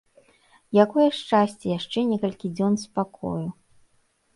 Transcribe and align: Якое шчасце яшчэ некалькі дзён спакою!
Якое 0.83 1.05
шчасце 1.19 1.65
яшчэ 1.77 2.07
некалькі 2.11 2.47
дзён 2.59 2.73
спакою! 2.89 3.41